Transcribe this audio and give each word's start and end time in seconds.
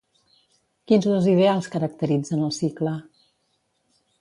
Quins 0.91 1.05
dos 1.09 1.27
ideals 1.33 1.69
caracteritzen 1.75 2.43
el 2.49 2.57
cicle? 2.61 2.95